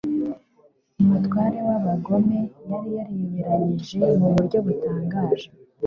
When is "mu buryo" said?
4.21-4.57